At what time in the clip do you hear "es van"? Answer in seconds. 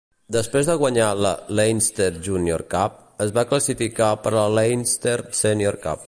3.27-3.51